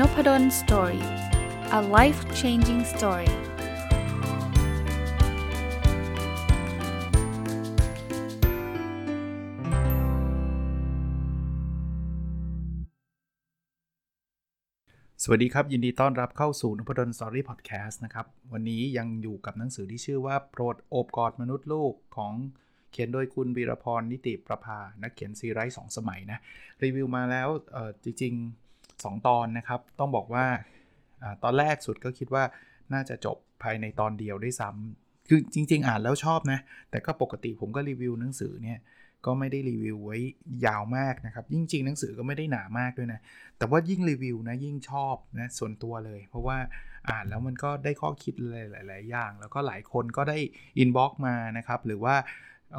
[0.00, 1.04] Noppadol Story
[1.78, 3.34] a life changing story ส
[15.30, 22.32] วัสดีครับ ยินดีต้อนรับเข้าสู่นพดล Story Podcast นะครับ วันนี้ยังอยู่กับหนังสือที่ชื่อว่าโปรดโอบกอดมนุษย์ลูกของ
[22.92, 26.38] เขียนโดยคุณวีรพรนิติประภา นักเขียนซีไรต์สองสมัยนะ
[26.82, 27.48] รีวิวมาแล้ว
[28.04, 28.65] จริงๆ
[29.04, 30.46] 2 ตอนนะครับ ต้องบอกว่า
[31.22, 32.44] ตอนแรกสุดก็คิดว่า
[32.92, 36.58] น่าจะจบภายในตอนเดียวได้ซ้ำคือจริง ๆ อ่านแล้วชอบนะ
[36.90, 38.78] แต่ก็ปกติผมก็รีวิวหนังสือเนี่ย
[39.26, 40.18] ก็ไม่ได้รีวิวไว้
[40.66, 43.20] ยาวมากนะครับ ยิ่งจริงหนังสือก็ไม่ได้หนามากด้วยนะ
[43.58, 46.58] แต่ว่ายิ่งรีวิวนะยิ่งชอบนะส่วนตัวเลย เพราะว่า
[47.10, 48.34] อ่านแล้วมันก็ได้ข้อคิด
[48.88, 50.38] หลาย ๆ อย่าง แล้วก็หลายคนก็ได้
[50.78, 52.14] inbox มานะครับ หรือว่า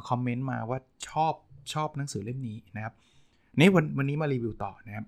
[0.09, 0.79] คอมเมนต์มาว่า
[1.09, 1.33] ชอบ
[1.73, 2.93] ชอบหนังสือเล่มนี้นะครับ
[3.59, 5.05] นี่วันวันนี้มารีวิวต่อนะครับ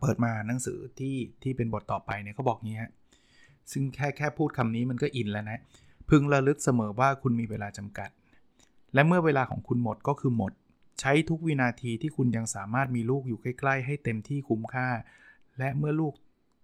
[0.00, 2.90] เปิดมาหนังสือที่ที่เป็นบทต่อไปเนี่ยเขาบอกงี้ฮะ
[3.72, 5.58] ซึ่งแค่แค่พูดคำนี้มันก็อินแล้วนะ
[6.08, 8.10] พึงระลึกเสมอว่าคุณมีเวลาจำกัด
[8.94, 10.52] และเมื่อเวลาของคุณหมดก็คือหมด
[11.00, 14.88] ใช้ทุกวินาทีที่คุณยังสามารถมีลูกอยู่ใกล้ ๆ ให้เต็มที่คุ้มค่า
[15.58, 16.14] และเมื่อลูก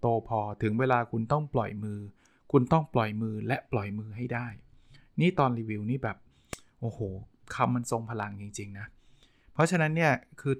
[0.00, 1.98] โตพอถึงเวลาคุณต้องปล่อยมือ
[2.52, 4.46] คุณต้องปล่อยมือและปล่อยมือให้ได้
[5.20, 6.16] นี่ตอนรีวิวนี่แบบ
[6.80, 7.00] โอ้โห
[7.54, 8.86] คำมันทรงพลังจริง ๆ นะ
[9.52, 10.54] เพราะฉะนั้นเนี่ยคือ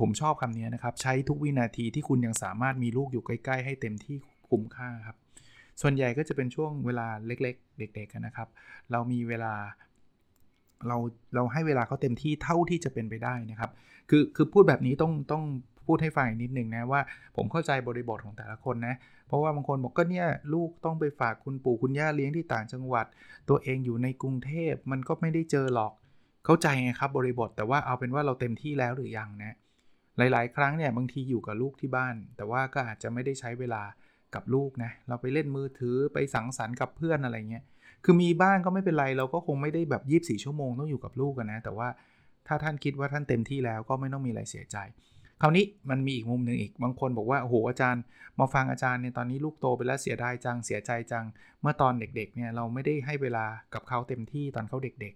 [0.00, 4.16] ผมชอบคำนี้นะครับ ใช้ทุกวินาทีที่คุณยังสามารถมีลูกอยู่ใกล้ ๆ ให้เต็มที่
[4.48, 5.16] คุ้มค่าครับ
[5.80, 8.48] ส่วนใหญ่ก็จะเป็นช่วงเวลาเล็ก ๆ เด็ก ๆ นะครับ
[8.92, 9.54] เรามีเวลา
[10.88, 10.96] เรา
[11.34, 13.70] เราให้เวลาเขาเต็มที่เท่าที่จะเป็นไปได้นะครับ
[14.10, 15.44] คือคือพูดแบบนี้ต้องต้อง
[15.86, 17.00] พูดให้ฟังนิดนึงนะว่า
[17.36, 18.94] ผมเข้าใจบริบทของแต่ละคนนะ
[19.26, 23.06] เพราะว่าบางคนบอกก็เนี่ยลูกต้องไปฝากคุณปู่คุณย่าเลี้ยงที่ต่างจังหวัด
[23.48, 25.92] ตัวเองอยู่ในกรุงเทพมันก็ไม่ได้เจอหรอก
[26.44, 29.56] เข้าใจไงครับบริบทแต่ว่าเอาเป็นว่าเราเต็มที่แล้วหรือยังนะ
[30.18, 33.82] หลาย ๆ ครั้งเนี่ยบางทีอยู่กับลูกที่บ้าน แต่ว่าก็อาจจะไม่ได้ใช้เวลา
[34.34, 37.64] กับลูกนะเราไปเล่นมือถือไปสังสรรค์กับเพื่อนอะไรเงี้ย
[38.04, 41.88] คือมีบ้างก็ไม่เป็นไรเราก็คงไม่ได้แบบยีบ24 ชั่วโมงต้องอยู่กับลูกกันนะ แต่ว่า
[42.46, 44.76] ถ้าท่านคิดว่าท่านเต็มที่แล้วก็ไม่ต้องมีอะไรเสียใจ
[45.40, 48.02] คราวนี้มันมีอีกมุมหนึ่งอีกบางคนบอกว่าโอ้โหอาจารย์
[48.40, 51.24] มาฟังอาจารย์เนี่ยตอนนี้ลูกโตไปแล้วเสียดายจังเสียใจจัง
[51.60, 55.14] เมื่อตอนเด็กๆเนี่ยเราไม่ได้ให้เวลากับเขาเต็มที่ตอนเขาเด็ก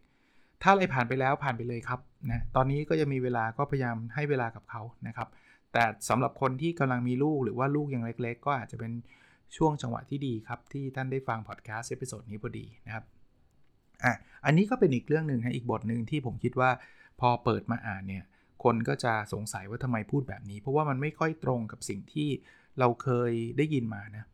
[0.62, 5.28] ถ้าอะไรผ่านไปแล้วผ่านไปเลยครับนะตอนนี้ก็จะมีเวลาก็พยายามให้เวลากับเขานะครับ
[5.72, 8.92] แต่สำหรับคนที่กำลังมีลูกหรือว่าลูกยังเล็ก ๆ ก็อาจจะเป็น
[9.56, 13.04] ช่วงจังหวะที่ดีครับ ที่ท่านได้ฟังพอดแคสต์ episode นี้พอดีนะครับ
[14.04, 14.14] อะ
[14.44, 16.70] อันนี้ก็เป็นอีกเรื่องหนึ่งนะอีกบทหนึ่งที่ผมคิดว่า
[17.20, 18.24] พอเปิดมาอ่านเนี่ย
[18.64, 22.28] คนก็จะสงสัยว่าทำไมพูดแบบนี้ เพราะว่ามันไม่ค่อยตรงกับสิ่งที่
[22.78, 24.24] เราเคยได้ยินมานะ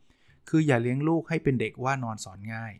[0.48, 2.72] คืออย่าเลี้ยงลูกให้เป็นเด็กว่านอนสอนง่าย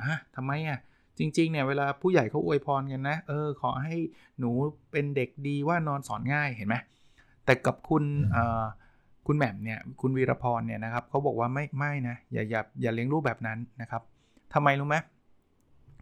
[0.00, 0.78] อะทำไมอะ
[1.18, 3.96] จริง ๆ เนี่ย เวลาผู้ใหญ่เขาอวยพรกันนะ เออ ขอให้
[4.38, 4.50] หนู
[4.90, 6.76] เป็นเด็กดีว่านอนสอนง่ายเห็นไหม
[7.44, 8.04] แต่กับคุณ
[9.26, 14.02] คุณแหม่มเนี่ย คุณวีรพรเนี่ยนะครับเขาบอกว่าไม่ไม่นะอย่าอย่าอย่าเลี้ยงลูกแบบนั้นนะครับ
[14.54, 14.96] ทำไมรู้ไหม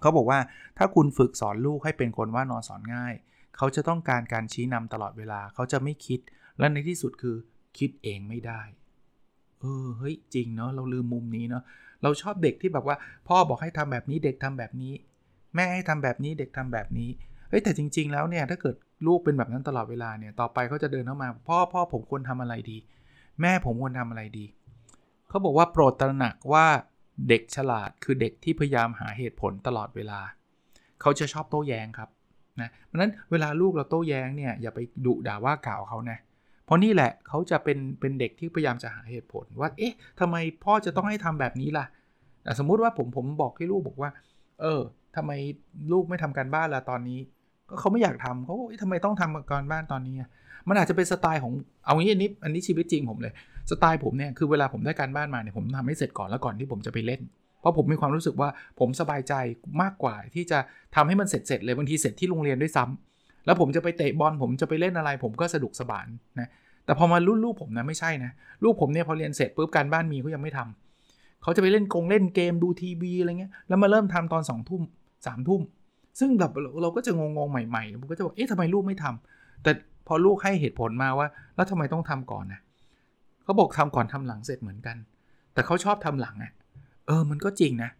[0.00, 0.38] เขาบอกว่า
[0.78, 3.14] ถ้าคุณฝึกสอนลูกให้เป็นคนว่านอนสอนง่าย
[3.56, 6.20] เขาจะต้องการการชี้นำตลอดเวลาเขาจะไม่คิด
[6.58, 7.36] และในที่สุดคือ
[7.78, 8.60] คิดเองไม่ได้
[9.60, 11.62] เออเฮ้ยจริงเนาะเราลืมมุมนี้เนาะ
[12.02, 12.96] เราชอบเด็กที่แบบว่า
[13.28, 14.92] พ่อบอกให้ทำแบบนี้เด็กทำแบบนี้
[15.54, 17.10] แม่ให้ทำแบบนี้เด็กทำแบบนี้
[17.48, 22.78] เฮ้ยแต่จริง ๆ แล้วเนี่ยถ้าเกิดลูกเป็นแบบนั้นตลอดเวลาเนี่ยต่อไปเขาจะเดินเข้ามา พ่อพ่อผมควรทำอะไรดี
[23.40, 24.44] แม่ผมควรทำอะไรดี
[25.28, 26.66] เขาบอกว่าโปรดตระหนักว่า
[27.28, 30.20] เด็กฉลาดคือเด็กที่พยายามหาเหตุผลตลอดเวลา
[31.00, 32.08] เขาจะชอบโต้แย้งครับ
[32.60, 41.86] นะเพราะนั้นเวลาลูกเราโต้แย้งเนี่ยอย่าไปดุด่าว่ากล่าวเขานะเราะนี่แหละเขาจะเป็นเป็นเด็กที่พยายามจะหาเหตุผลว่า เอ๊ะทำไมพ่อจะต้องให้ทำแบบนี้ล่ะ
[42.58, 44.10] สมมุติว่าผมผมบอกให้ลูกบอกว่า
[44.60, 44.80] เออ
[45.16, 45.32] ทำไม
[45.92, 47.18] ลูกไม่ทำการบ้านล่ะตอนนี้
[47.68, 50.14] ก็เขาไม่อยากทำเขาทำไมต้องทำการบ้านตอนนี้
[50.68, 51.52] มันอาจจะเป็นสไตล์ของ
[51.84, 53.32] เอางี้อันนี้อันนี้ชีวิตจริงผมเลย
[53.70, 57.20] สไตล์ผมเนี่ยคือเวลาผมได้การบ้านมาเนี่ยผมทำให้เสร็จก่อนแล้วก่อนที่ผมจะไปเล่น
[57.60, 58.48] เพราะผมมีความรู้สึกว่า
[58.80, 59.34] ผมสบายใจ
[59.82, 60.58] มากกว่าที่จะ
[60.94, 63.09] ทำให้มันเสร็จเสร็จเลยบางทีเสร็จที่โรงเรียนด้วยซ้ำ
[63.46, 66.04] แล้วผมจะไปเตะบอลผมจะไปเล่นอะไร ผมก็สะดวกสบาย
[66.40, 66.48] นะ
[66.84, 68.30] แต่พอมารุ่นลูกผมนะไม่ใช่นะ
[68.64, 74.82] ลูกผมเนี่ยพอเรียนเสร็จปุ๊บการบ้านมีเขายังไม่ทำเขาจะไปเล่นกงเล่นเกมดูทีวีอะไรเงี้ยแล้วมาเริ่มทำตอน2องทุ่ม
[75.26, 75.60] สามทุ่ม
[76.20, 76.52] ซึ่งแบบ
[76.82, 79.72] เราก็จะงงๆใหม่ๆผมก็จะบอกเอ๊ะทำไมลูกไม่ทำแต่
[80.06, 81.26] พอลูกให้เหตุผลมาว่า
[81.56, 82.60] แล้วทำไมต้องทำก่อนนะ
[83.44, 84.96] เขาบอกทำก่อนทำหลังเสร็จเหมือนกัน
[85.54, 86.52] แต่เขาชอบทำหลังอะ
[87.06, 87.90] เออมันก็จริงนะ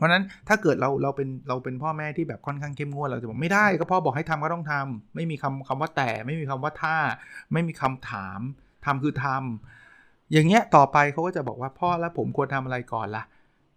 [0.00, 6.96] เพราะนั้นถ้าเกิดเราเราเป็นเราเป็นพ่อแม่ที่แบบค่อนข้างเข้มงวดเราจะบอกไม่ได้ก็พ่อบอกให้ทำก็ต้องทำไม่มีคำคำว่าแต่ไม่มีคำว่าถ้า
[7.52, 8.40] ไม่มีคำถาม
[8.84, 13.24] ทำคือทำอย่างเงี้ยต่อไปเขาก็จะบอกว่าพ่อแล้วผมควรทำอะไรก่อนละ่ะ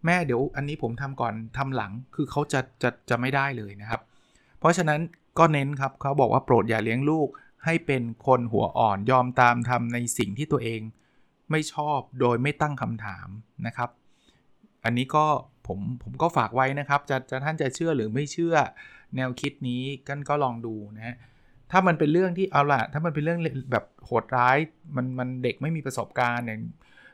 [0.06, 4.00] แม่เดี๋ยวอันนี้ผมทำก่อนทำหลังคือเขาจะจะจะไม่ได้เลยนะครับ
[4.58, 5.00] เพราะฉะนั้น
[5.38, 7.28] ก็เน้นครับเขาบอกว่าโปรดอย่าเลี้ยงลูก
[7.64, 10.80] ให้เป็นคนหัวอ่อนยอมตามทำในสิ่งที่ตัวเอง
[11.50, 13.28] ไม่ชอบโดยไม่ตั้งคำถาม
[13.66, 13.90] นะครับ
[14.84, 15.26] อันนี้ก็
[15.66, 18.54] ผมผมก็ฝากไว้นะครับ จะจะท่านจะเชื่อหรือไม่เชื่อ
[19.16, 21.16] แนวคิดนี้กันก็ลองดูนะฮะ
[21.70, 23.40] ถ้ามันเป็นเรื่องที่เอาละถ้ามันเป็นเรื่อง
[23.72, 24.56] แบบโหดร้าย
[24.96, 26.58] มันมันเด็กไม่มีประสบการณ์เนี่ย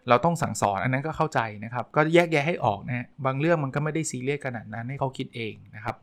[0.09, 5.97] เราต้องสั่งสอนอันนั้นก็เข้าใจนะครับ ก็แยกแยะให้ออกนะบางเรื่องมันก็ไม่ได้ซีเรียสขนาดนั้นให้เขาคิดเองนะครับ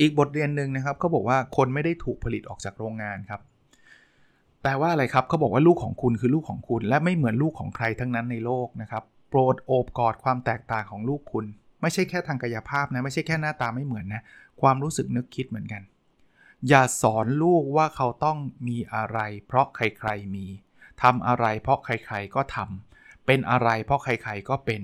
[0.00, 3.40] อีกบทเรียนหนึ่งนะครับเขาบอกว่าคนไม่ได้ถูกผลิตออกจากโรงงานครับ
[4.62, 11.46] แปลว่าอะไรครับเขาบอกว่าลูกของคุณคือลูกของคุณ และไม่เหมือนลูกของใครทั้งนั้นในโลกนะครับ โปรดโอบกอดความแตกต่างของลูกคุณ
[11.80, 14.22] ไม่ใช่แค่ทางกายภาพนะไม่ใช่แค่หน้าตาไม่เหมือนนะ
[14.60, 15.82] ความรู้สึกนึกคิดเหมือนกัน
[16.68, 18.38] อย่าสอนลูกว่าเขาต้อง
[18.68, 20.46] มีอะไร เพราะใครๆมี
[21.02, 24.82] ทำอะไร เพราะใครๆก็ทำเป็นอะไร เพราะใครๆก็เป็น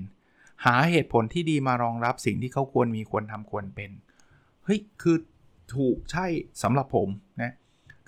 [0.65, 3.91] หาเหตุผลที่ดีมารองรับสิ่งที่เขาควรมีควรทำควรเป็น
[4.65, 5.17] เฮ้ยคือ
[5.75, 6.25] ถูกใช่
[6.63, 7.09] สำหรับผม
[7.41, 7.51] นะ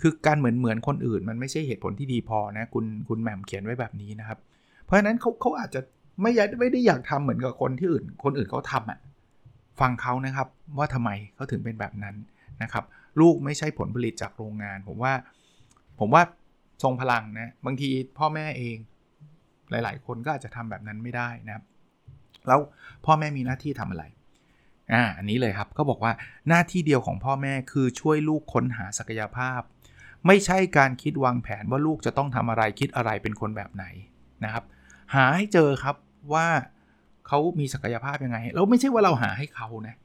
[0.02, 4.40] คือการเหมือนเหมือนคนอื่นมันไม่ใช่เหตุผลที่ดีพอนะคุณคุณแหม่มเขียนไว้แบบนี้นะครับ
[4.84, 5.82] เพราะฉะนั้นเขาเขาอาจจะ
[6.22, 9.00] ไม่ยไม่ได้อยากทำเหมือนกับคนที่อื่น คนอื่นเขาทำอะ่ะ
[9.80, 12.16] ฟังเขานะครับว่าทำไมเขาถึงเป็นแบบนั้น
[12.64, 12.84] นะครับ
[13.20, 15.14] ลูกไม่ใช่ผลผลิตจากโรงงาน ผมว่า
[16.00, 16.24] ผมว่า
[16.84, 18.78] ทรงพลังนะบางทีพ่อแม่เอง
[19.70, 21.64] หลาย ๆ คนก็อาจจะทำแบบนั้นไม่ได้นะครับ
[22.48, 22.60] แล้ว
[23.06, 24.04] พ่อแม่มีหน้าที่ทำอะไร
[24.94, 26.12] อ่าอันนี้เลยครับก็บอกว่า
[26.50, 29.62] หน้าที่เดียวของพ่อแม่คือช่วยลูกค้นหาศักยภาพ
[30.28, 33.86] ไม่ใช่การคิดวางแผนว่าลูกจะต้องทำอะไรคิดอะไรเป็นคนแบบไหน
[34.44, 34.64] นะครับ
[35.16, 35.96] หาให้เจอครับ
[36.34, 36.48] ว่า
[37.28, 39.96] เขามีศักยภาพยังไง แล้วไม่ใช่ว่าเราหาให้เขานะ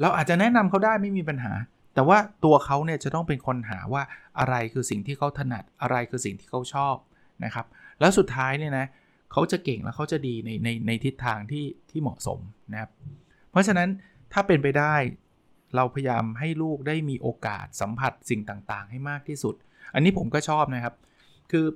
[0.00, 1.52] เราอาจจะแนะนำเขาได้ไม่มีปัญหา
[1.94, 4.02] แต่ว่าตัวเขาเนี่ยจะต้องเป็นคนหาว่า
[4.38, 6.96] อะไรคือสิ่งที่เขาถนัดอะไรคือสิ่งที่เขาชอบ
[7.44, 7.66] นะครับ
[8.00, 8.86] แล้วสุดท้ายเนี่ยนะ
[9.32, 12.40] เขาจะเก่งแล้วเขาจะดีในในในทิศทางที่ที่เหมาะสม
[12.72, 12.90] นะครับ
[13.50, 13.88] เพราะฉะนั้น
[14.32, 14.94] ถ้าเป็นไปได้
[15.76, 19.54] เราพยายามให้ลูกได้มีโอกาสสัมผัสสิ่งต่างๆ ให้มากที่สุด
[19.94, 20.94] อันนี้ผมก็ชอบนะครับ
[21.50, 21.66] คือ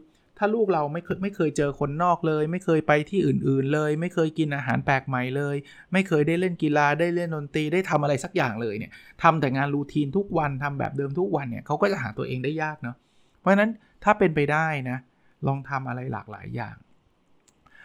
[0.42, 5.56] ถ้าลูกเราไม่เคยไม่เคยเจอคนนอกเลย ไม่เคยไปที่อื่น ๆ เลย ไม่เคยกินอาหารแปลกใหม่เลย
[5.92, 8.90] ไม่เคยได้เล่นกีฬาได้เล่นดนตรีได้ทำอะไรสักอย่างเลยเนี่ย
[9.22, 12.96] ทำแต่งานรูทีนทุกวันทำแบบเดิมทุกวันเนี่ยเขาก็จะหาตัวเองได้ยากเนาะ
[13.38, 13.70] เพราะฉะนั้น
[14.04, 14.98] ถ้าเป็นไปได้นะ
[15.46, 16.76] ลองทำอะไรหลากหลายอย่าง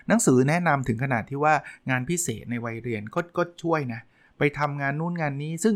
[0.08, 1.54] หนังสือแนะนำถึงขนาดที่ว่า
[1.90, 4.02] งานพิเศษในวัยเรียนก็ก็ช่วยนะ
[4.38, 5.76] ไปทำงานนู่นงานนี้ซึ่ง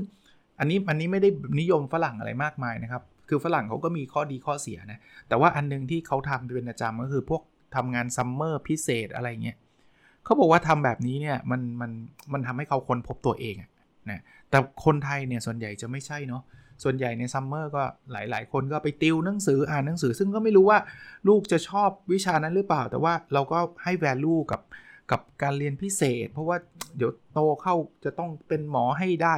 [0.60, 1.30] อันนี้อันนี้ไม่ได้
[1.60, 7.42] นิยมฝรั่งอะไรมากมายนะครับ คือฝรั่งเขาก็มีข้อดีข้อเสียนะ แต่ว่าอันนึงที่เขาทำเป็นประจำก็คือพวก
[7.76, 9.58] ทำงาน summer พิเศษอะไรเงี้ย
[10.24, 11.92] เขาบอกว่าทำแบบนี้เนี่ยมันมัน
[12.34, 13.56] มันทำให้เขาค้นพบตัวเอง
[14.10, 16.44] นะแต่คนไทยเนี่ยส่วนใหญ่จะไม่ใช่เนาะ
[16.84, 20.80] ส่วนใหญ่ใน summer ก็หลาย ๆ คนก็ไปติวหนังสืออ่านหนังสือ ซึ่งก็ไม่รู้ว่า
[21.28, 24.62] ลูกจะชอบวิชานั้นหรือเปล่า แต่ว่าเราก็ให้ value กับ
[25.12, 26.58] กับการเรียนพิเศษ เพราะว่า
[26.98, 27.76] เดี๋ยวโตเขา
[28.06, 29.36] จะต้องเป็นหมอให้ได้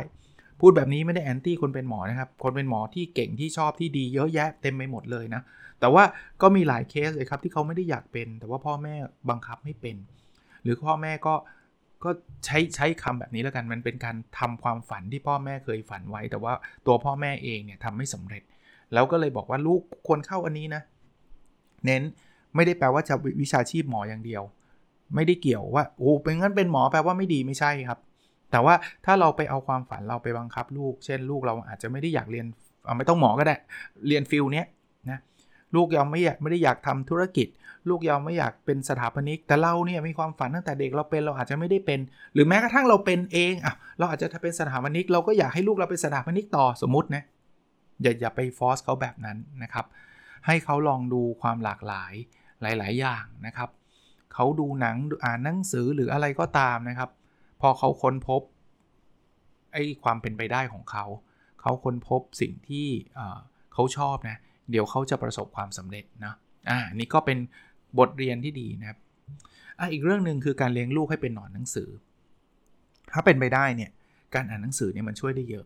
[0.62, 5.42] พูดแบบนี้ไม่ได้แอนตี้คนเป็นหมอนะครับ คนเป็นหมอที่เก่งที่ชอบที่ดีเยอะแยะเต็มไปหมดเลยนะ
[5.80, 6.04] แต่ว่า
[6.42, 8.96] ก็มีหลายเคสเลยครับที่เขาไม่ได้อยากเป็น แต่ว่าพ่อแม่
[9.30, 9.98] บังคับให้เป็น
[10.64, 11.36] หรือพ่อแม่ก็
[12.04, 12.10] ก็
[12.46, 16.54] ใช้ใช้คำแบบนี้แล้วกันมันเป็นการทำความฝันที่พ่อแม่เคยฝันไว้ แต่ว่า
[16.88, 18.44] ตัวพ่อแม่เองเนี่ยทำไม่สำเร็จ
[18.94, 20.82] แล้วก็เลยบอกว่าลูกควรเข้าอันนี้นะ
[21.86, 22.04] เน้น
[22.56, 24.44] ไม่ได้แปลว่าจะวิชาชีพหมออย่างเดียว
[25.16, 28.00] ไม่ได้เกี่ยวว่าโอ้เป็นงั้นเป็นหมอแปลว่าไม่ดีไม่ใช่ครับ
[28.52, 28.76] แต่ว่า
[29.06, 32.46] ถ้าเราไปเอาความฝันเราไปบังคับลูก เช่นลูกเราอาจจะไม่ได้อยากเรียน
[32.86, 33.56] เอาไม่ต้องหมอก็ได้
[34.08, 34.66] เรียน field เนี้ย
[35.10, 35.20] นะ
[35.76, 37.48] ลูกยอมไม่อยากไม่ได้อยากทำธุรกิจ
[37.90, 42.00] ลูกยอมไม่อยากเป็นสถาปนิก แต่เราเนี่ยมีความฝันตั้งแต่เด็กเราเป็นเราอาจจะไม่ได้เป็น
[42.34, 47.24] หรือแม้กระทั่งเราเป็นเองอะเราอาจจะเป็นสถาปนิก เราก็อยากให้ลูกเราเป็นสถาปนิกต่อสมมตินะ
[48.02, 49.86] อย่าอย่าไป force เขาแบบนั้นนะครับ
[50.46, 52.14] ให้เขาลองดูความหลากหลาย
[52.62, 53.70] หลาย ๆ อย่างนะครับ
[54.34, 57.10] เขาดูหนังอ่านหนังสือหรืออะไรก็ตามนะครับ
[57.62, 58.42] พอเขาค้นพบ
[59.74, 61.06] ไอ้ความเป็นไปได้ของเขา
[61.62, 62.88] เขาค้นพบสิ่งที่
[63.74, 64.38] เขาชอบนะ
[64.72, 66.34] เดี๋ยวเขาจะประสบความสำเร็จนะ
[66.70, 67.38] อ่า นี่ก็เป็น
[68.00, 68.98] บทเรียนที่ดีนะครับ
[69.80, 71.90] อะอีกเรื่องหนึ่งคือการเลี้ยงลูกให้เป็นหนอนหนังสือ
[73.12, 73.92] ถ้าเป็นไปได้เนี่ย
[74.36, 75.66] การอ่านหนังสือเนี่ยมันช่วยได้เยอะ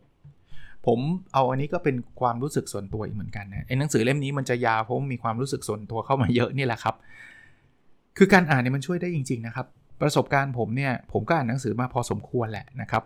[0.86, 0.98] ผม
[1.34, 6.94] เอาอันนี้ก็เป็นความรู้สึกส่วนตัวอีกเหมือนกันนะ ไอ้หนังสือเล่มนี้มันจะยาวเพราะมีความรู้สึกส่วนตัวเข้ามาเยอะนี่แหละครับ
[8.18, 9.66] คือการอ่านเนี่ยมันช่วยได้จริง ๆ นะครับ
[10.00, 13.02] ประสบการณ์ผมเนี่ยผมก็อ่านหนังสือมาพอสมควรแหละนะครับ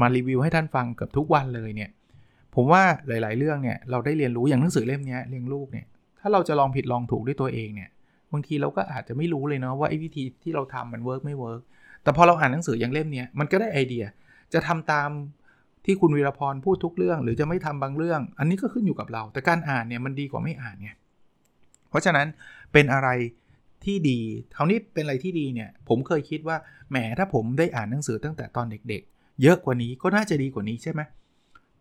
[0.00, 1.90] มารีวิวให้ท่านฟังเกือบทุกวันเลยเนี่ย
[2.54, 5.86] ผมว่าหลาย ๆ เรื่องเนี่ยเราได้เรียนรู้อย่างหนังสือเล่มนี้เลี้ยงลูกเนี่ย
[6.20, 7.90] ถ้าเราจะลองผิดลองถูกด้วยตัวเองเนี่ย
[8.32, 11.60] บางทีเราก็อาจจะไม่รู้เลยเนาะว่าไอ้วิธีที่เราทำมัน work ไม่ work
[12.02, 14.04] แต่พอเราอ่านหนังสืออย่างเล่มนี้มันก็ได้ไอเดีย
[14.52, 15.10] จะทำตาม
[15.84, 20.90] ที่คุณวีรพรพูดทุกเรื่อง หรือจะไม่ทำบางเรื่อง อันนี้ก็ขึ้นอยู่กับเรา แต่การอ่านเนี่ยมันดีกว่าไม่อ่านไง
[21.90, 22.26] เพราะฉะนั้น
[22.72, 23.08] เป็นอะไร
[23.84, 24.18] ที่ดี
[24.56, 26.56] คราวนี้เป็นอะไรที่ดีเนี่ยผมเคยคิดว่า
[26.90, 31.00] แหมถ้าผมได้อ่านหนังสือตั้งแต่ตอนเด็ก ๆ เยอะกว่านี้ก็น่าจะดีกว่านี้ใช่ไหม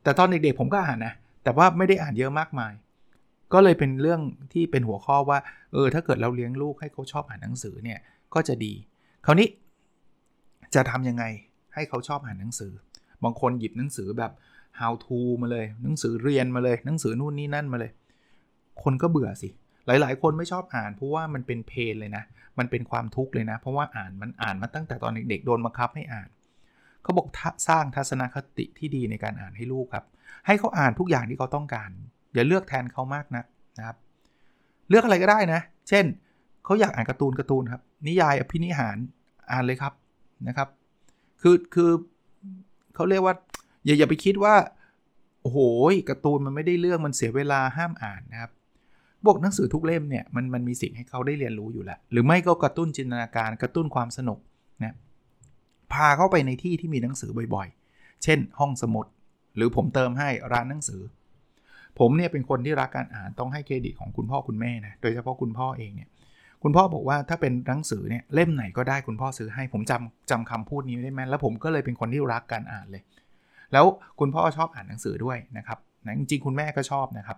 [0.04, 1.14] แต่ตอนเด็กๆผมก็อ่านนะ
[1.44, 2.74] แต่ว่าไม่ได้อ่านเยอะมากมาย
[3.54, 4.22] ก็เลยเป็นเรื่อง
[4.54, 5.40] ที่เป็นหัวข้อว่า
[5.74, 8.00] เออถ้าเกิดเราเลี้ยงลูกให้เขาชอบอ่านหนังสือเนี่ย
[8.34, 8.74] ก็จะดี
[9.26, 9.48] คราวนี้
[10.76, 11.24] จะทำยังไง
[11.74, 12.72] ให้เขาชอบอ่านหนังสือ
[13.24, 14.32] บางคนหยิบหนังสือแบบ
[14.80, 17.92] how to มาเลย หนังสือเรียนมาเลย หนังสือนู่นนี่นั่นมาเลย
[18.84, 19.50] คนก็เบื่อสิ
[20.02, 22.24] หลาย ๆ คนไม่ชอบอ่านเพราะว่ามันเป็นเพลเลยนะ
[22.60, 26.30] มันเป็นความทุกข์เลยนะ เพราะว่าอ่านมันอ่านมาตั้งแต่ตอนเด็กๆโดนบังคับให้อ่าน
[27.04, 27.28] เขาบอก
[27.68, 30.06] สร้างทัศนคติที่ดีในการอ่านให้ลูกครับ
[30.48, 31.90] ให้เขาอ่านทุกอย่างที่เขาต้องการ
[32.34, 33.44] อย่าเลือกแทนเขามากนะ
[33.78, 33.98] นะครับ
[34.90, 36.06] เลือกอะไรก็ได้นะ เช่น
[36.66, 38.98] เขาอยากอ่านการ์ตูนการ์ตูนครับ นิยายอภินิหาร
[39.52, 39.94] อ่านเลยครับ
[40.48, 40.70] นะครับ
[41.42, 41.92] คือคือ
[42.96, 43.36] เขาเรียกว่า
[43.86, 44.56] อย่าอย่าไปคิดว่า
[45.42, 45.58] โอ้โห
[46.10, 48.52] การ์ตูนมันไม่ได้เรื่องมันเสียเวลาห้ามอ่านนะครับ
[49.26, 54.40] บวกหนังสือทุกเล่มเนี่ยมันมันมีสิ่งให้เขาได้เรียนรู้อยู่แล้ว หรือไม่ก็กระตุ้นจินตนาการกระตุ้นความสนุก
[54.84, 54.96] นะ
[55.94, 59.06] พาเข้าไปในที่ที่มีหนังสือบ่อยๆ เช่น ห้องสมุด
[59.56, 61.02] หรือผมเติมให้ร้านหนังสือ
[62.00, 66.10] ผมเนี่ยเป็นคนที่รักการอ่านต้องให้เครดิตของคุณพ่อคุณแม่นะโดยเฉพาะคุณพ่อเองเนี่ย
[66.64, 73.04] คุณพ่อบอกว่าถ้าเป็นหนังสือเนี่ยเล่มไหนก็ได้คุณพ่อซื้อให้ผมจำจำคำพูดนี้ได้ไหมแล้วผมก็เลยเป็นคนที่รักการอ่านเลย
[73.74, 73.86] แล้ว
[74.20, 77.38] คุณพ่อชอบอ่านหนังสือด้วยนะครับนะจริงๆคุณแม่ก็ชอบนะครับ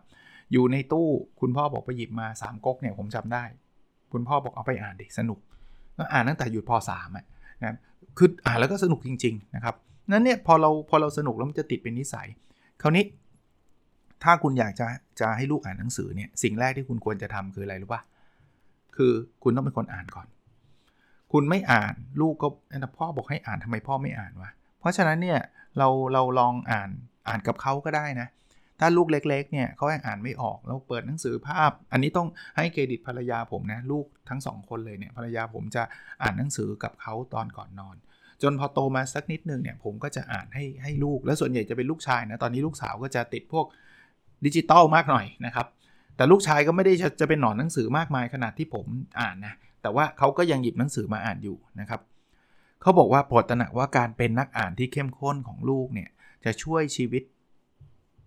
[0.51, 1.09] อยู่ในตู้
[1.41, 3.43] คุณพ่อบอกไปหยิบมา3ก๊กเนี่ยผมจำได้
[4.11, 5.39] คุณพ่อบอกเอาไปอ่านดิสนุก
[5.97, 7.25] ก็อ่านตั้งแต่อยู่ป .3 อะ
[7.63, 7.75] นะ
[8.17, 9.75] คืออ่านแล้วก็สนุกจริง ๆ นะครับ
[10.11, 12.27] นั้นเนี่ยพอเราพอเราสนุกแล้วมันจะติดเป็นนิสัย
[12.81, 13.05] คราวนี้
[14.23, 14.85] ถ้าคุณอยากจะ
[15.19, 18.01] จะให้ลูกอ่านหนังสือเนี่ยสิ่งแรกที่คุณควรจะทำคืออะไรรู้ปะ
[18.95, 19.11] คือ
[19.43, 20.27] คุณต้องเป็นคนอ่านก่อน
[21.31, 22.47] คุณไม่อ่านลูกก็
[22.97, 25.39] พ่อบอกให้อ่านทำไมพ่อไม่อ่านวะเพราะฉะนั้นเนี่ย
[25.77, 26.89] เราเราลองอ่าน
[27.27, 28.27] อ่านกับเขาก็ได้นะ
[28.83, 35.83] ถ้าลูกเล็กๆเนี่ยเขายังอ่านไม่ออกเราเปิดหนังสือภาพ อันนี้ต้องให้เครดิตภรรยาผมนะลูกทั้งสองคนเลยเนี่ยภรรยาผมจะ
[36.21, 37.95] อ่านหนังสือกับเขาตอนก่อนนอน
[38.41, 43.65] จนพอโตมาสักนิดนึงเนี่ยผมก็จะอ่านให้ให้ลูก แล้วส่วนใหญ่จะเป็นลูกชายนะตอนนี้ลูกสาวก็จะติดพวก
[44.45, 45.67] ดิจิตอลมากหน่อยนะครับ
[46.15, 48.85] แต่ลูกชายก็ไม่ได้จะเป็นหนอนหนังสือมากมายขนาดที่ผม
[49.19, 52.01] อ่านนะแต่ว่าเขาก็ยังหยิบหนังสือมาอ่านอยู่นะครับ
[52.81, 56.09] เขาบอกว่าโปรดตระหนักว่าการเป็นนักอ่านที่เข้มข้นของลูกเนี่ย
[56.45, 57.23] จะช่วยชีวิต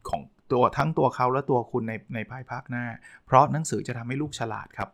[0.09, 2.85] ของ ตัวทั้งตัวเขาและตัวคุณในในภายภาคหน้า
[3.27, 4.91] เพราะหนังสือจะทำให้ลูกฉลาดครับ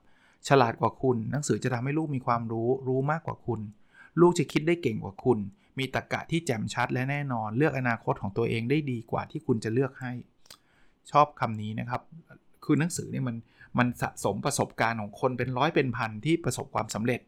[0.49, 3.61] ฉลาดกว่าคุณ หนังสือจะทำให้ลูกมีความรู้ รู้มากกว่าคุณ
[4.21, 5.39] ลูกจะคิดได้เก่งกว่าคุณ
[5.79, 10.13] มีตรรกะที่แจ่มชัดและแน่นอน เลือกอนาคตของตัวเองได้ดีกว่าที่คุณจะเลือกให้
[11.11, 12.03] ชอบคำนี้นะครับ
[12.65, 13.37] คือหนังสือเนี่ยมัน
[13.79, 17.21] มันสะสมประสบการณ์ของคนเป็นร้อยเป็นพันที่ประสบความสำเร็จ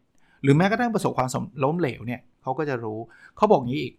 [0.43, 1.29] หรือแม้กระทั่งประสบความ
[1.63, 2.99] ล้มเหลวเนี่ยเขาก็จะรู้
[3.37, 3.93] เขาบอกงี้อีก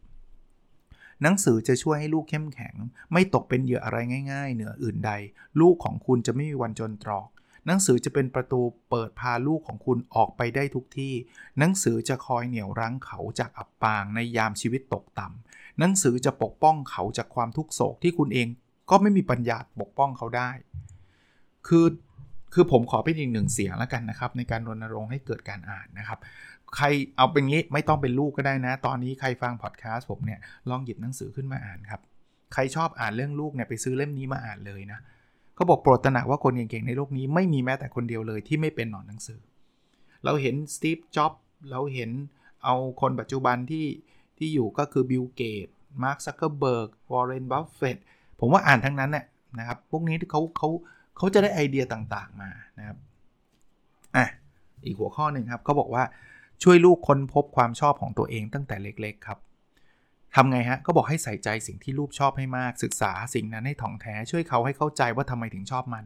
[1.24, 2.74] หนังสือจะช่วยให้ลูกเข้มแข็ง
[3.12, 3.98] ไม่ตกเป็นเหยื่ออะไร
[4.32, 5.12] ง่าย ๆ เหนืออื่นใด
[5.60, 7.28] ลูกของคุณจะไม่มีวันจนตรอก
[7.66, 11.14] หนังสือจะเป็นประตูเปิดพาลูกของคุณออกไปได้ทุกที่
[11.58, 18.48] หนังสือจะคอยเหนี่ยวรั้งเขาจากอับปางในยามชีวิตตกต่ำหนังสือจะปกป้องเขาจากความทุกโศกที่คุณเอง
[18.90, 20.50] ก็ไม่มีปัญญาปกป้องเขาได้
[21.68, 21.86] คือ
[22.54, 26.18] คือผมขอเป็นอีกหนึ่งเสียงแล้วกันนะครับ ในการรณรงค์ให้เกิดการอ่านนะครับ
[26.76, 30.40] ใครเอาเป็นงี้ไม่ต้องเป็นลูกก็ได้นะ ตอนนี้ใครฟังพอดแคสต์ผมเนี่ย
[30.70, 32.00] ลองหยิบหนังสือขึ้นมาอ่านครับ
[32.52, 34.98] ใครชอบอ่านเรื่องลูกเนี่ยไปซื้อเล่มนี้มาอ่านเลยนะ
[35.54, 39.40] เขาบอกโปรดตระหนักว่าคนเก่งๆในโลกนี้ไม่มีแม้แต่คนเดียวเลยที่ไม่เป็นหนอนหนังสือ
[40.24, 41.32] เราเห็นสตีฟจ็อบ
[41.70, 42.10] เราเห็น
[42.64, 43.86] เอาคนปัจจุบันที่
[44.38, 45.68] ที่อยู่ก็คือบิลเกตส์
[46.02, 47.96] มาร์คซักเคอร์เบิร์กวอร์เรนบัฟเฟตต์
[48.40, 49.24] ผมว่าอ่านทั้งนั้นเนี่ย
[49.58, 50.68] นะครับ พวกนี้ที่เขาเขา
[51.16, 52.96] เขาจะได้ไอเดียต่างๆมานะครับ
[54.16, 54.26] อะ
[54.84, 56.04] อีกหัวข้อหนึ่งครับเขาบอกว่า
[56.64, 59.38] ช่วยลูกค้นพบความชอบของตัวเองตั้งแต่เล็กๆครับ
[60.34, 66.04] ทำไงฮะ ก็บอกให้ใส่ใจสิ่งที่ลูกชอบให้มาก ศึกษาสิ่งนั้นให้ถ่องแท้ ช่วยเขาให้เข้าใจว่าทำไมถึงชอบมัน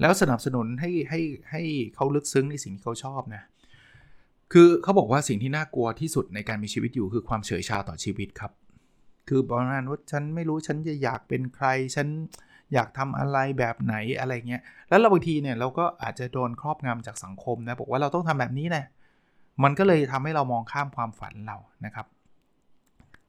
[0.00, 1.62] แล้วสนับสนุนให้ให้ให้
[1.94, 3.42] เขาลึกซึ้งในสิ่งที่เขาชอบนะ
[4.52, 8.52] คือเขาบอกว่าสิ่งที่น่ากลัวที่สุดในการมีชีวิตอยู่คือความเฉยชาต่อชีวิตครับ
[9.28, 11.66] คือประมาณว่าฉันไม่รู้ฉันจะอยากเป็นใคร
[11.96, 12.08] ฉัน
[12.74, 18.84] อยากทำอะไรแบบไหนอะไรเงี้ย แล้วเราบางทีเนี่ยเราก็อาจจะโดนครอบงำจากสังคมนะ บอกว่าเราต้องทำแบบนี้นะ
[19.62, 22.06] มันก็เลยทำให้เรามองข้ามความฝันเรานะครับ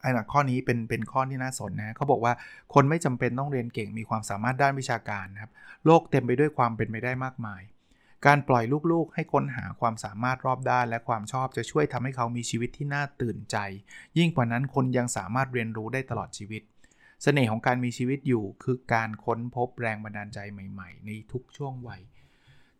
[0.00, 2.32] ไอ้หนักข้อนี้เป็นเป็นข้อที่น่าสนนะเขาบอกว่า
[2.74, 5.52] คนไม่จำเป็นต้องเรียนเก่งมีความสามารถด้านวิชาการนะครับ
[5.86, 7.62] โลกเต็มไปด้วยความเป็นไปได้มากมาย
[8.26, 13.56] การปล่อยลูกๆ ให้ค้นหาความสามารถรอบด้าน และความชอบจะช่วยทำให้เขามีชีวิตที่น่าตื่นใจ
[14.18, 16.62] ยิ่งกว่านั้นคนยังสามารถเรียนรู้ได้ตลอดชีวิต
[17.22, 22.02] เสน่ห์ของการมีชีวิตอยู่คือการค้นพบแรงบันดาลใจใหม่ ๆ ในทุกช่วงวัย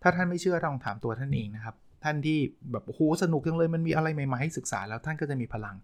[0.02, 2.38] ถ้าท่านไม่เชื่อต้องถามตัวท่านเองนะครับ ท่านที่
[2.72, 5.76] แบบโอ้โหสนุกจังเลยมันมีอะไรใหม่ๆให้ศึกษาแล้วท่านก็จะมีพลัง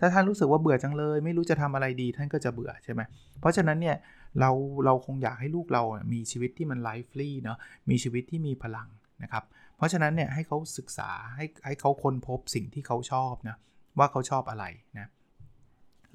[0.00, 3.00] ถ้าท่านรู้สึกว่าเบื่อจังเลย ไม่รู้จะทำอะไรดีท่านก็จะเบื่อใช่ไหม
[3.40, 3.96] เพราะฉะนั้นเนี่ย
[4.40, 4.50] เรา
[4.84, 7.58] เราคงอยากให้ลูกเรามีชีวิตที่มันไลฟ์ฟรีเนาะ
[7.90, 8.88] มีชีวิตที่มีพลัง
[9.22, 9.44] นะครับ
[9.76, 13.56] เพราะฉะนั้นเนี่ยให้เขาศึกษาให้ให้เขาค้นพบสิ่งที่เขาชอบนะ
[13.98, 14.64] ว่าเขาชอบอะไร
[14.98, 15.08] นะ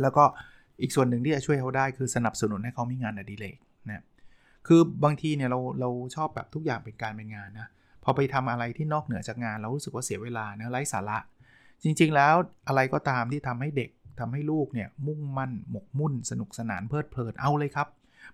[0.02, 0.24] แล้วก็
[0.82, 3.58] อีกส่วนหนึ่งที่จะช่วยเขาได้คือสนับสนุนให้เขามีงานอดิเรก
[3.90, 4.04] นะ
[4.68, 7.68] คือบางทีเนี่ยเราเราชอบแบบทุกอย่างเป็นการเป็นงานนะ
[8.04, 11.18] พอไปทำอะไรที่นอกเหนือจากงานเรารู้สึกว่าเสียเวลาเนะไร้สาระ
[11.84, 12.36] จริง ๆ แล้ว
[12.68, 13.90] อะไรก็ตามที่ทำให้เด็ก
[14.20, 17.88] ทำให้ลูกเนี่ยมุ่งมั่นหมกมุ่น สนุกสนานเพลิดเพลินเอาเลยครับ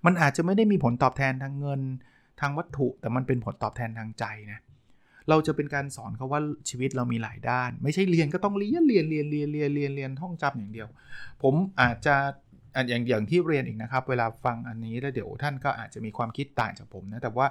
[0.06, 1.82] มันอาจจะไม่ได้มีผลตอบแทนทางเงิน
[2.42, 4.60] ทางวัตถุ แต่มันเป็นผลตอบแทนทางใจนะ
[5.30, 10.88] เราจะเป็นการสอนเขาว่าชีวิตเรามีหลายด้าน ไม่ใช่เรียนก็ต้องเรียนเรียนเรียนเรียนเรียนเรียนเรียนท่องจำอย่างเดียว
[11.44, 12.16] ผมอาจจะ
[12.90, 17.48] อย่างอย่างที่เรียนอีกนะครับ เวลาฟังอันนี้แล้วเดี๋ยวท่านก็อาจจะมีความคิดต่างจากผมนะแต่ว่า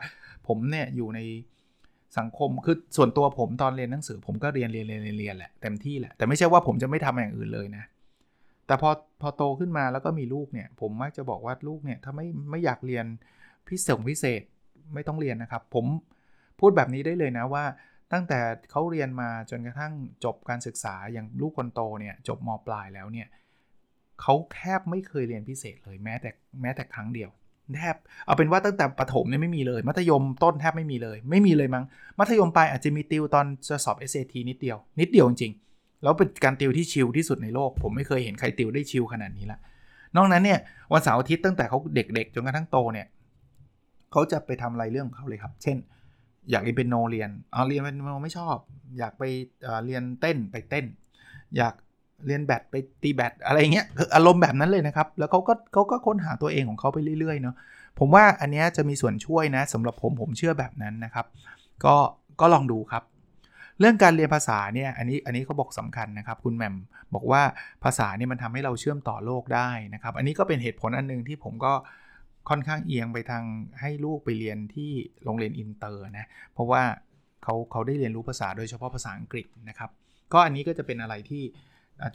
[0.46, 1.20] ผมเนี่ยอยู่ใน
[2.18, 7.84] สังคมคือส่วนตัวผมตอนเรียนหนังสือ ผมก็เรียนเรียนเรียนเรียนแหละเต็มที่แหละแต่ไม่ใช่ว่าผมจะไม่ทำอย่างอื่นเลยนะ
[8.66, 13.06] แต่พอพอโตขึ้นมาแล้วก็มีลูกเนี่ย ผมมักจะบอกว่าลูกเนี่ยถ้าไม่ไม่อยากเรียน
[13.68, 14.42] พิเศษพิเศษ
[14.94, 15.86] ไม่ต้องเรียนนะครับ ผม
[16.60, 17.64] พูดแบบนี้ได้เลยนะว่า
[18.12, 18.38] ตั้งแต่
[18.70, 19.92] เขาเรียนมาจนกระทั่ง
[20.24, 23.28] จบการศึกษาอย่างลูกคนโตเนี่ยจบมปลายแล้วเนี่ย
[24.20, 26.30] เขาแทบไม่เคยเรียนพิเศษเลยแม้แต่
[26.62, 27.30] แม้แต่ครั้งเดียว
[27.74, 27.96] แทบ
[28.26, 31.84] เอาเป็นว่าตั้งแต่ประถมเนี่ยไม่มีเลย มัธยมต้นแทบไม่มีเลย ไม่มีเลยมั้ง
[32.18, 39.58] มัธยมปลายอาจจะมีติวตอนจะสอบ SAT นิดเดียว นิดเดียวจริงๆแล้วเป็นการติวที่ชิลที่สุดในโลก ผมไม่เคยเห็นใครติวได้ชิลขนาดนี้ละ
[40.16, 40.58] นอกนั้นเนี่ย
[40.92, 43.06] วันเสาร์อาทิตย์ตั้งแต่เขาเด็ก ๆ จนกระทั่งโตเนี่ย
[44.12, 45.76] เขาจะไปทำอะไรเรื่องของเขาเลยครับ เช่น
[46.50, 48.56] อยากเรียนเป็นโนเรียนอ๋อเรียนเป็นโนไม่ชอบ
[48.98, 49.22] อยากไป
[49.84, 50.86] เรียนเต้นไปเต้น
[51.56, 51.74] อยาก
[52.26, 57.54] เรียนแบดไปตีแบดอะไรเงี้ยอารมณ์แบบนั้นเลยนะครับ แล้วเขาก็เขาก็ค้นหาตัวเองของเขาไปเรื่อยๆเนาะ
[57.98, 61.26] ผมว่าอันนี้จะมีส่วนช่วยนะสำหรับผมผมเชื่อแบบนั้นนะครับ
[61.84, 61.96] ก็
[62.40, 63.02] ก็ลองดูครับ
[63.80, 66.74] เรื่องการเรียนภาษาเนี่ยอันนี้อันนี้เขาบอกสำคัญนะครับ คุณแหม่ม
[67.14, 67.42] บอกว่า
[67.84, 71.72] ภาษาเนี่ยมันทำให้เราเชื่อมต่อโลกได้นะครับ อันนี้ก็เป็นเหตุผลอันนึงที่ผมก็
[72.48, 73.44] ค่อนข้างเอียงไปทาง
[73.80, 74.90] ให้ลูกไปเรียนที่
[75.24, 76.82] โรงเรียนอินเตอร์นะเพราะว่า
[77.42, 79.90] เขาเขาได้เรียนรู้ภาษาโดยเฉพาะภาษาอังกฤษนะครับ
[80.32, 81.42] ก็อันนี้ก็จะเป็นอะไรที่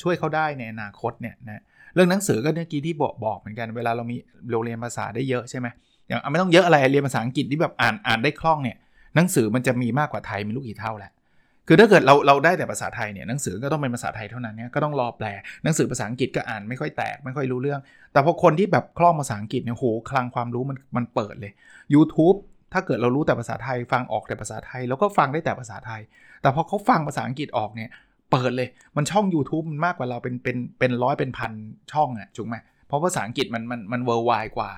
[0.01, 1.61] ช่วยเขาได้ในอนาคตเนี่ยนะ
[1.95, 4.15] เรื่องหนังสือก็เมื่อกี้ที่บอกบอกเหมือนกันเวลาเรามี
[4.51, 5.67] เราเรียนภาษาได้เยอะใช่ไหม
[6.07, 8.77] อย่างไม่ต้องเยอะอะไรเรียนภาษาอังกฤษที่แบบอ่านอ่านได้คล่องเนี่ย
[9.15, 11.11] หนังสือมันจะมีมากกว่าไทยม่รู้กี่เท่าแหละ
[11.67, 15.27] คือถ้าเกิดเราเราได้แต่ภาษาไทยเนี่ยหนังสือก็ต้องเป็นภาษาไทยเท่านั้นเนี่ยก็ต้องรอแปล
[15.63, 17.79] หนังสือภาษาอังกฤษก็อ่านไม่ค่อยแตกไม่ค่อยรู้เรื่อง
[18.13, 21.51] แต่พอคนที่แบบคล่องภาษาอังกฤษเนี่ยโหคลังความรู้มันมันเปิดเลย
[21.93, 22.37] YouTube
[22.73, 26.01] ถ้าเกิดเรารู้แต่ภาษาไทยฟังออกแต่ภาษาไทย แล้วก็ฟังได้แต่ภาษาไทย
[26.41, 27.89] แต่พอเขาฟังภาษาอังกฤษออกเนี่ย
[28.31, 31.51] เปิดเลยมันช่อง YouTube มันมากกว่าเราเป็นเป็นเป็นร้อยเป็นพัน
[31.91, 32.55] ช่องอะถูกไหม
[32.87, 34.71] เพราะภาษาอังกฤษมันมันมันเวอร์ไวกว่า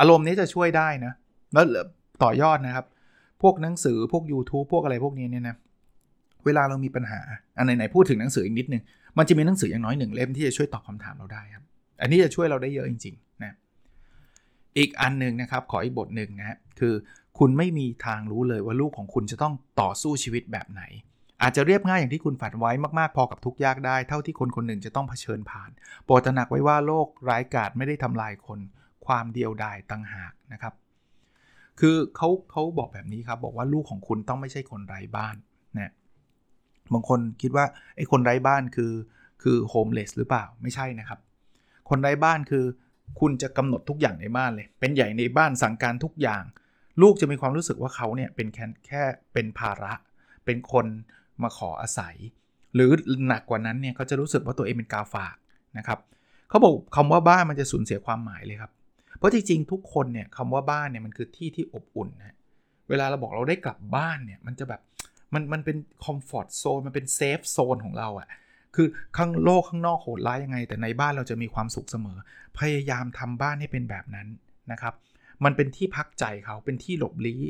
[0.00, 1.12] อารมณ์นี้จะช่วยได้นะ
[1.52, 1.64] แล้ว
[2.22, 2.86] ต่อยอดนะครับ
[3.42, 5.56] พวกหนังสือพวก YouTube พวกอะไรพวกนี้เนี่ยนะ
[6.44, 7.20] เวลาเรามีปัญหา
[7.58, 8.82] อันไหนๆพูดถึงหนังสืออีกนิดนึง
[9.18, 11.64] มันจะมีหนังสืออย่างน้อยหนึ่งเล่มที่จะช่วยตอบคาถามเราได้ครับ
[12.00, 13.52] อันนี้จะช่วยเราได้เยอะจริงๆนะ
[14.78, 16.94] อีกอันหนึ่งนะครับ ขออีกบทหนึ่งนะฮะคือ
[17.38, 20.82] คุณไม่มีทางรู้เลยว่าลูกของคุณจะต้องต่อสู้ชีวิตแบบไหน
[21.42, 25.70] อาจจะเรียบง่ายอย่างที่คุณฝันไว้มากๆ พอกับทุกยากได้เท่าที่คนคนหนึ่งจะต้องเผชิญผ่าน
[26.04, 28.58] โปรดตระหนักไว้ว่าโลกร้ายกาจไม่ได้ทำลายคน
[29.06, 30.74] ความเดียวดายตั้งหากนะครับ
[31.80, 35.36] คือเขาเขาบอกแบบนี้ครับบอกว่าลูกของคุณต้องไม่ใช่คนไร้บ้าน
[35.78, 35.92] นะ
[36.92, 37.64] บางคนคิดว่า
[37.96, 38.92] ไอ้คนไร้บ้านคือ
[39.42, 41.20] คือโฮมเลสหรือเปล่าไม่ใช่นะครับ
[41.88, 42.64] คนไร้บ้านคือ
[43.20, 46.42] คุณจะกำหนดทุกอย่างในบ้านเลย เป็นใหญ่ในบ้านสั่งการทุกอย่าง
[47.02, 49.02] ลูกจะมีความรู้สึกว่าเขาเนี่ยเป็นแค่แค่
[49.32, 49.92] เป็นภาระ
[50.44, 50.86] เป็นคน
[51.42, 52.16] มาขออาศัย
[52.74, 52.90] หรือ
[53.28, 55.36] หนักกว่านั้นเนี่ยเขาจะรู้สึกว่าตัวเองเป็นกาฝาก
[55.78, 55.98] นะครับ
[56.48, 58.72] เขาบอกคำว่าบ้านมันจะสูญเสียความหมายเลยครับ
[59.18, 62.36] เพราะจริงๆทุกคนเนี่ยคำว่าบ้านเนี่ยมันคือที่ที่อบอุ่นนะ
[62.88, 64.80] เวลาเราบอกเราได้กลับบ้านเนี่ยมันจะแบบ
[65.34, 68.28] มันมันเป็น comfort zone มันเป็น safe zone ของเราอะ่ะ
[68.76, 72.18] คือข้างโลกข้างนอกโหดร้ายยังไง แต่ในบ้านเราจะมีความสุขเสมอ
[72.58, 74.28] พยายามทำบ้านให้เป็นแบบนั้น
[74.72, 74.94] นะครับ
[75.44, 77.40] มันเป็นที่พักใจเขาเป็นที่หลบลี้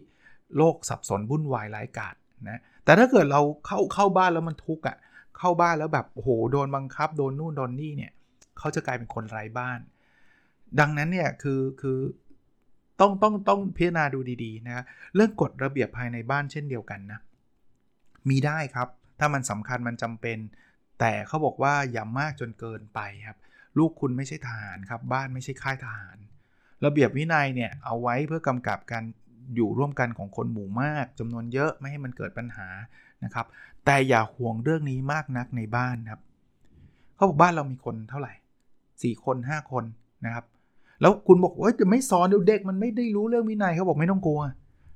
[0.57, 2.16] โลกสับสนวุ่นวายไร้กาด
[2.49, 4.97] นะ แต่ถ้าเกิดเราเข้าเข้าบ้านแล้วมันทุกข์อะ
[5.38, 8.12] เข้าบ้านแล้วแบบโอ้โหโดนบังคับ โดนนู่นโดนนี่เนี่ย
[8.59, 9.81] เขาจะกลายเป็นคนไร้บ้าน
[10.81, 11.99] ดังนั้นเนี่ยคือคือ
[13.01, 17.21] ต้องต้องต้องพิจารณาดูดีๆนะเรื่องกฎระเบียบภายในบ้านเช่นเดียวกันนะ
[18.29, 20.38] มีได้ครับ ถ้ามันสำคัญมันจำเป็น
[21.01, 23.38] แต่เขาบอกว่าอย่ามากจนเกินไปครับ
[23.79, 26.16] ลูกคุณไม่ใช่ทหารครับ บ้านไม่ใช่ค่ายทหาร
[26.85, 29.05] ระเบียบวินัยเนี่ยเอาไว้เพื่อกำกับการ
[29.57, 32.69] อยู่ร่วมกันของคนหมู่มากจำนวนเยอะไม่ให้มันเกิดปัญหา
[33.25, 33.47] นะครับ
[33.85, 36.21] แต่อย่าห่วงเรื่องนี้มากนักในบ้านครับ
[37.17, 38.33] เขาบอกบ้านเรามีคนเท่าไหร่
[38.79, 39.85] 4 คน 5 คน
[40.27, 40.45] นะครับ
[41.01, 44.41] แล้วคุณบอกว่าจะไม่สอนเดี๋ยวเด็กมันไม่ได้รู้เรื่องวินัยเขาบอกไม่ต้องกลัว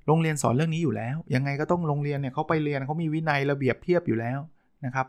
[0.06, 4.38] โรงเรียนสอนเรื่องนี้อยู่แล้ว ยังไงก็ต้องโรงเรียนเนี่ยเขาไปเรียนเขามีวินัยระเบียบเพียบอยู่แล้ว
[4.84, 5.06] นะครับ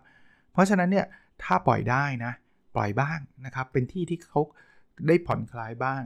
[0.52, 1.06] เพราะฉะนั้นเนี่ย
[1.44, 2.32] ถ้าปล่อยได้นะ
[2.76, 4.40] ปล่อยบ้างนะครับ เป็นที่ที่เขา
[5.08, 6.04] ได้ผ่อนคลายบ้าง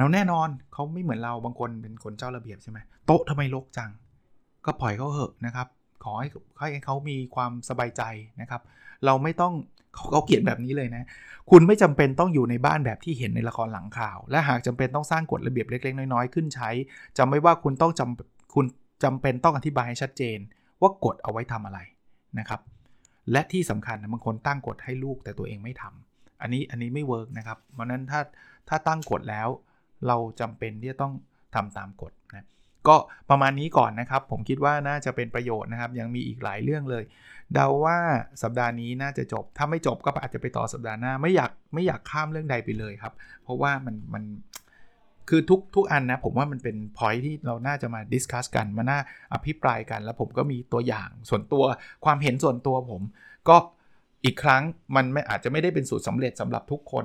[0.00, 3.90] แล้วแน่นอนเขาไม่เหมือนเราบางคนเป็นคนเจ้าระเบียบใช่ไหมโต๊ะทำไมรกจัง
[4.66, 5.66] ก็ปล่อยเขาเหอะนะครับ
[6.04, 8.02] ขอให้ให้เขามีความสบายใจ
[8.40, 8.62] นะครับ
[9.04, 9.52] เราไม่ต้อง
[9.94, 11.06] เขาเขาเขียนแบบนี้เลยนะ
[11.50, 16.70] คุณไม่จำเป็นต้องอยู่ในบ้านแบบที่เห็นในละครหลังข่าว และหากจำเป็นต้องสร้างกฎระเบียบเล็ก ๆ น้อยๆขึ้นใช้
[17.18, 18.66] จำไว้ว่าคุณต้องจำคุณ
[19.04, 20.38] จำเป็นต้องอธิบายให้ชัดเจน
[20.80, 21.78] ว่ากฎเอาไว้ทำอะไร
[22.38, 22.60] นะครับ
[23.32, 28.20] และที่สำคัญบางคนตั้งกฎให้ลูกแต่ตัวเองไม่ทำอันนี้อันนี้ไม่ work นะครับเพราะนั้นถ้า
[28.68, 29.48] ถ้าตั้งกฎแล้ว
[30.06, 31.14] เราจำเป็นที่จะต้อง
[31.54, 32.46] ทำตามกฎนะ
[32.88, 32.96] ก็
[33.30, 37.04] ประมาณนี้ก่อนนะครับ ผมคิดว่าน่าจะเป็นประโยชน์นะครับ ยังมีอีกหลายเรื่องเลย
[37.54, 37.98] เดาว่า
[38.42, 44.24] สัปดาห์นี้น่าจะจบ ถ้าไม่จบก็อาจจะไปต่อสัปดาห์หน้า ไม่อยากไม่อยากข้ามเรื่องใดไปเลยครับ เพราะว่ามันมัน
[45.28, 48.98] คือทุกทุกอันนะผมว่ามันเป็นพอยที่เราน่าจะมา discuss กันมาน่า
[49.32, 51.62] อภิปรายกัน แล้วผมก็มีตัวอย่างส่วนตัว
[52.04, 53.02] ความเห็นส่วนตัวผม
[53.48, 53.56] ก็
[54.24, 54.62] อีกครั้ง
[54.96, 57.04] มันไม่อาจจะไม่ได้เป็นสูตรสำเร็จสำหรับทุกคน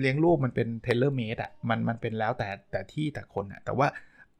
[0.00, 3.86] เลี้ยงลูกมันเป็น tailor-made อะมันมันเป็นแล้วแต่แต่ที่แต่คนอะแต่ว่า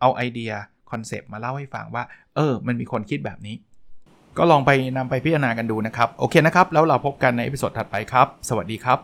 [0.00, 0.52] เอาไอเดีย
[0.90, 2.04] คอนเซปต์มาเล่าให้ฟังว่า
[2.36, 3.56] เออ มันมีคนคิดแบบนี้
[4.38, 8.98] ก็ลองไปนำไปพิจารณากันดูนะครับ โอเคนะครับ แล้วเราพบกันใน episode ถัดไปครับ สวัสดีครับ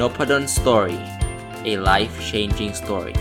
[0.00, 0.98] n o p a d o n Story
[1.70, 3.16] a life changing story